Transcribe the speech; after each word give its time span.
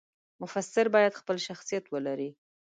مفسر 0.41 0.85
باید 0.95 1.17
خپل 1.19 1.37
شخصیت 1.47 1.85
ولري. 1.89 2.29